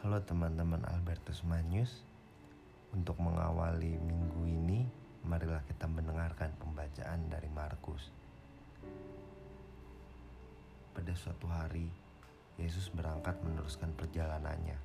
[0.00, 2.08] Halo teman-teman Albertus Manius
[2.96, 4.88] Untuk mengawali minggu ini
[5.28, 8.08] Marilah kita mendengarkan pembacaan dari Markus.
[10.96, 11.84] Pada suatu hari
[12.56, 14.80] Yesus berangkat meneruskan perjalanannya.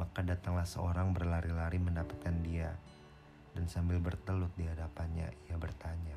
[0.00, 2.72] Maka datanglah seorang berlari-lari mendapatkan dia
[3.52, 6.16] Dan sambil bertelut di hadapannya Ia bertanya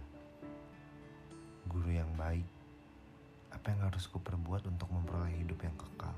[1.68, 2.48] Guru yang baik
[3.52, 6.16] Apa yang harus kuperbuat untuk memperoleh hidup yang kekal?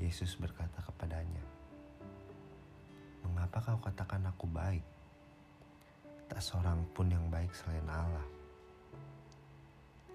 [0.00, 1.44] Yesus berkata kepadanya,
[3.20, 4.80] "Mengapa kau katakan aku baik?
[6.24, 8.24] Tak seorang pun yang baik selain Allah.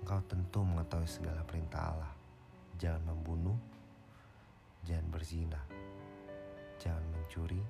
[0.01, 2.13] Engkau tentu mengetahui segala perintah Allah.
[2.81, 3.53] Jangan membunuh,
[4.89, 5.61] jangan berzina,
[6.81, 7.61] jangan mencuri,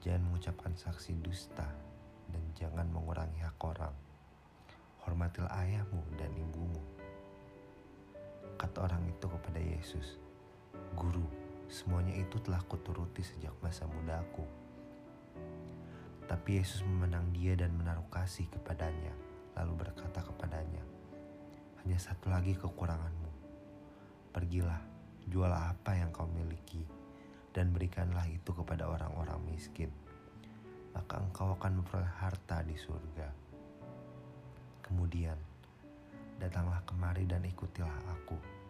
[0.00, 1.68] jangan mengucapkan saksi dusta,
[2.32, 3.92] dan jangan mengurangi hak orang.
[5.04, 6.80] Hormatilah ayahmu dan ibumu."
[8.56, 10.16] Kata orang itu kepada Yesus,
[10.94, 11.26] Guru,
[11.66, 14.46] semuanya itu telah kuturuti sejak masa mudaku.
[16.30, 19.10] Tapi Yesus memenang dia dan menaruh kasih kepadanya,
[19.58, 20.86] lalu berkata kepadanya,
[21.82, 23.30] Hanya satu lagi kekuranganmu.
[24.30, 24.78] Pergilah,
[25.26, 26.86] jualah apa yang kau miliki,
[27.50, 29.90] dan berikanlah itu kepada orang-orang miskin.
[30.94, 33.28] Maka engkau akan memperoleh harta di surga.
[34.78, 35.36] Kemudian,
[36.38, 38.63] datanglah kemari dan ikutilah aku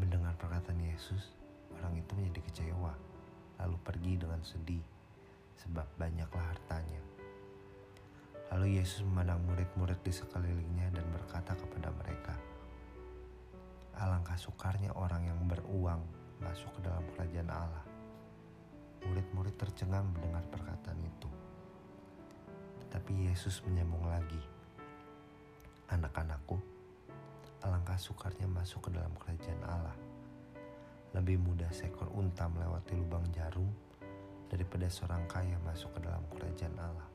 [0.00, 1.36] Mendengar perkataan Yesus,
[1.76, 2.96] orang itu menjadi kecewa,
[3.60, 4.80] lalu pergi dengan sedih,
[5.60, 7.04] sebab banyaklah hartanya.
[8.48, 12.32] Lalu Yesus memandang murid-murid di sekelilingnya dan berkata kepada mereka,
[14.00, 16.00] Alangkah sukarnya orang yang beruang
[16.40, 17.84] masuk ke dalam kerajaan Allah.
[19.04, 21.28] Murid-murid tercengang mendengar perkataan itu.
[22.88, 24.40] Tetapi Yesus menyambung lagi,
[25.92, 26.79] Anak-anakku,
[27.60, 29.96] alangkah sukarnya masuk ke dalam kerajaan Allah.
[31.12, 33.68] Lebih mudah seekor unta melewati lubang jarum
[34.48, 37.08] daripada seorang kaya masuk ke dalam kerajaan Allah.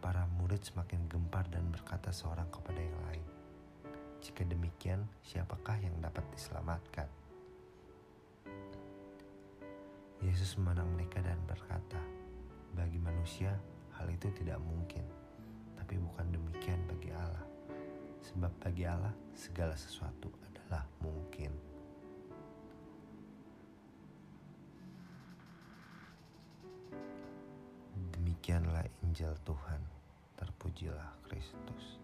[0.00, 3.26] Para murid semakin gempar dan berkata seorang kepada yang lain,
[4.20, 7.08] "Jika demikian, siapakah yang dapat diselamatkan?"
[10.20, 12.00] Yesus memandang mereka dan berkata,
[12.76, 13.56] "Bagi manusia,
[13.96, 15.04] hal itu tidak mungkin,
[15.80, 17.49] tapi bukan demikian bagi Allah."
[18.20, 21.50] Sebab bagi Allah segala sesuatu adalah mungkin.
[28.16, 29.80] Demikianlah Injil Tuhan,
[30.36, 32.00] terpujilah Kristus.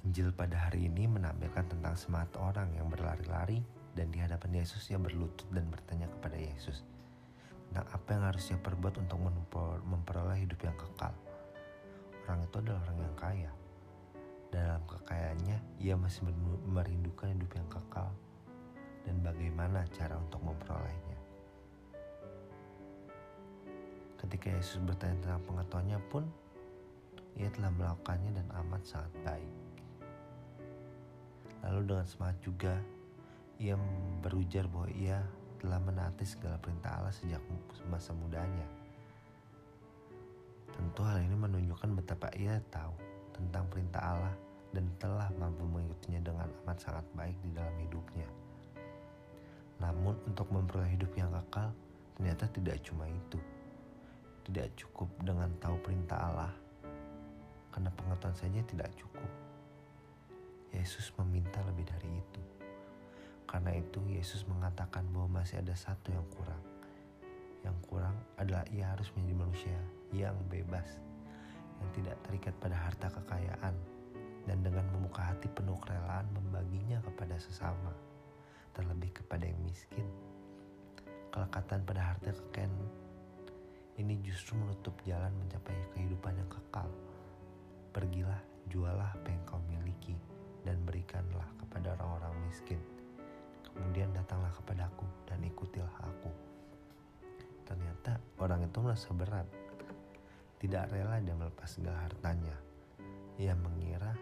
[0.00, 3.60] Injil pada hari ini menampilkan tentang semangat orang yang berlari-lari
[3.92, 6.82] dan di hadapan Yesus yang berlutut dan bertanya kepada Yesus
[7.70, 9.18] tentang apa yang harus dia perbuat untuk
[9.86, 11.14] memperoleh hidup yang kekal
[12.30, 13.50] orang itu adalah orang yang kaya.
[14.54, 16.30] Dalam kekayaannya, ia masih
[16.70, 18.08] merindukan hidup yang kekal
[19.02, 21.18] dan bagaimana cara untuk memperolehnya.
[24.22, 26.24] Ketika Yesus bertanya tentang pengetahuannya pun,
[27.34, 29.52] ia telah melakukannya dan amat sangat baik.
[31.66, 32.74] Lalu dengan semangat juga,
[33.58, 33.74] ia
[34.22, 35.18] berujar bahwa ia
[35.58, 37.42] telah menaati segala perintah Allah sejak
[37.90, 38.79] masa mudanya
[40.74, 42.94] Tentu hal ini menunjukkan betapa ia tahu
[43.34, 44.34] tentang perintah Allah
[44.70, 48.28] dan telah mampu mengikutinya dengan amat sangat baik di dalam hidupnya.
[49.80, 51.72] Namun untuk memperoleh hidup yang kekal
[52.14, 53.40] ternyata tidak cuma itu.
[54.46, 56.52] Tidak cukup dengan tahu perintah Allah.
[57.70, 59.30] Karena pengetahuan saja tidak cukup.
[60.70, 62.42] Yesus meminta lebih dari itu.
[63.46, 66.62] Karena itu Yesus mengatakan bahwa masih ada satu yang kurang.
[67.60, 69.78] Yang kurang adalah ia harus menjadi manusia
[70.16, 70.86] yang bebas,
[71.76, 73.74] yang tidak terikat pada harta kekayaan,
[74.48, 77.92] dan dengan membuka hati penuh kerelaan membaginya kepada sesama,
[78.72, 80.08] terlebih kepada yang miskin.
[81.30, 82.72] Kelekatan pada harta kekayaan
[84.00, 86.88] ini justru menutup jalan mencapai kehidupan yang kekal.
[87.92, 88.40] Pergilah,
[88.72, 90.16] jualah apa yang kau miliki,
[90.64, 92.80] dan berikanlah kepada orang-orang miskin.
[93.76, 94.39] Kemudian datanglah
[98.60, 99.48] orang itu merasa berat
[100.60, 102.52] tidak rela dia melepas segala hartanya.
[103.40, 104.12] Ia mengira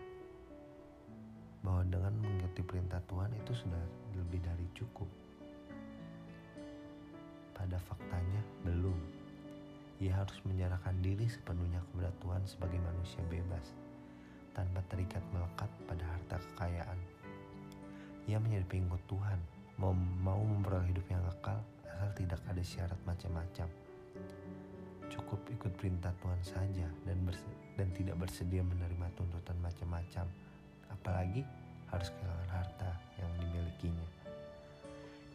[1.66, 3.82] bahwa dengan mengikuti perintah Tuhan itu sudah
[4.14, 5.10] lebih dari cukup.
[7.50, 8.94] Pada faktanya belum.
[9.98, 13.74] Ia harus menyerahkan diri sepenuhnya kepada Tuhan sebagai manusia bebas,
[14.54, 16.98] tanpa terikat melekat pada harta kekayaan.
[18.30, 19.42] Ia menjadi pengikut Tuhan,
[19.74, 19.90] mau,
[20.22, 21.58] mau memperoleh hidup yang kekal,
[21.90, 23.66] asal tidak ada syarat macam-macam
[25.08, 27.18] cukup ikut perintah Tuhan saja dan
[27.78, 30.26] dan tidak bersedia menerima tuntutan macam-macam
[30.92, 31.44] apalagi
[31.88, 34.08] harus kehilangan harta yang dimilikinya.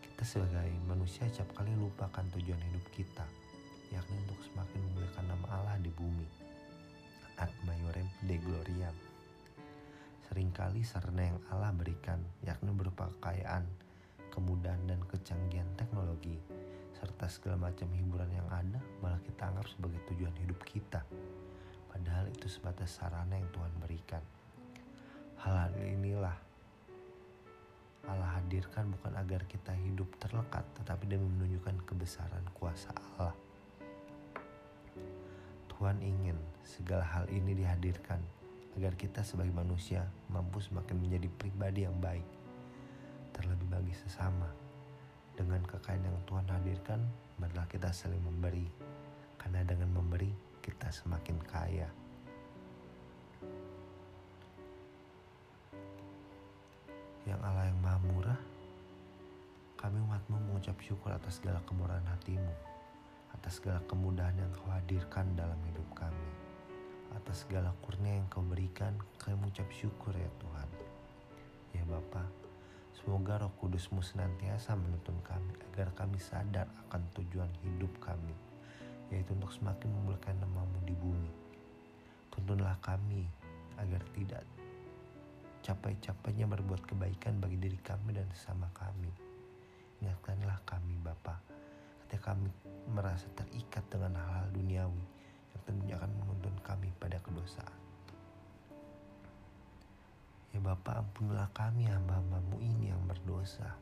[0.05, 3.25] Kita sebagai manusia acap kali lupakan tujuan hidup kita,
[3.89, 6.27] yakni untuk semakin memuliakan nama Allah di bumi.
[7.41, 8.95] Ad Maiorem de Gloriam.
[10.29, 12.92] Seringkali sarana yang Allah berikan, yakni berupa
[17.23, 20.99] serta segala macam hiburan yang ada malah kita anggap sebagai tujuan hidup kita.
[21.87, 24.19] Padahal itu sebatas sarana yang Tuhan berikan.
[25.39, 26.35] Hal-hal inilah
[28.11, 33.31] Allah hadirkan bukan agar kita hidup terlekat, tetapi demi menunjukkan kebesaran kuasa Allah.
[35.71, 36.35] Tuhan ingin
[36.67, 38.19] segala hal ini dihadirkan
[38.75, 42.27] agar kita sebagai manusia mampu semakin menjadi pribadi yang baik,
[43.31, 44.62] terlebih bagi sesama.
[45.33, 46.99] Dengan kekayaan yang Tuhan hadirkan,
[47.41, 48.69] marilah kita saling memberi,
[49.41, 50.29] karena dengan memberi
[50.61, 51.89] kita semakin kaya.
[57.23, 58.39] Yang Allah yang maha murah,
[59.79, 62.53] kami umatmu mengucap syukur atas segala kemurahan hatimu,
[63.33, 66.43] atas segala kemudahan yang kau hadirkan dalam hidup kami
[67.17, 70.52] atas segala kurnia yang kau berikan, kami mengucap syukur ya Tuhan.
[73.23, 78.35] Semoga roh kudusmu senantiasa menuntun kami agar kami sadar akan tujuan hidup kami,
[79.15, 81.31] yaitu untuk semakin memuliakan namamu di bumi.
[82.27, 83.23] Tuntunlah kami
[83.79, 84.43] agar tidak
[85.63, 89.15] capai-capainya berbuat kebaikan bagi diri kami dan sesama kami.
[90.03, 91.39] Ingatkanlah kami Bapa,
[92.03, 92.51] ketika kami
[92.91, 95.03] merasa terikat dengan hal-hal duniawi,
[95.55, 97.82] yang tentunya akan menuntun kami pada kedosaan.
[100.63, 103.75] Bapa ampunilah kami hamba-hambamu ini yang berdosa.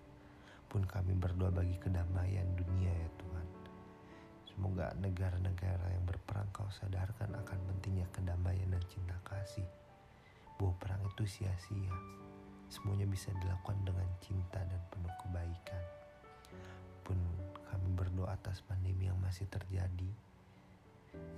[0.66, 3.48] Pun kami berdoa bagi kedamaian dunia ya Tuhan.
[4.50, 9.70] Semoga negara-negara yang berperang kau sadarkan akan pentingnya kedamaian dan cinta kasih.
[10.58, 11.94] Bahwa perang itu sia-sia.
[12.74, 15.84] Semuanya bisa dilakukan dengan cinta dan penuh kebaikan.
[17.06, 17.22] Pun
[17.70, 20.10] kami berdoa atas pandemi yang masih terjadi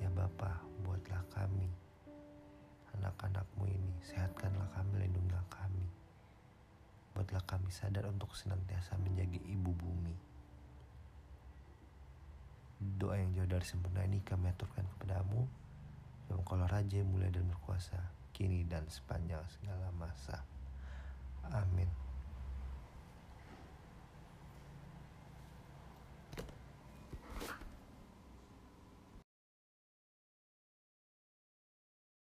[0.02, 1.66] Ya Bapa, buatlah kami,
[2.94, 4.33] anak-anakmu ini, kami
[7.14, 10.16] buatlah kami sadar untuk senantiasa menjaga ibu bumi.
[13.00, 15.48] Doa yang jauh dari sempurna ini kami aturkan kepadamu,
[16.28, 20.44] yang kalau Raja mulia dan berkuasa, kini dan sepanjang segala masa.
[21.48, 22.03] Amin.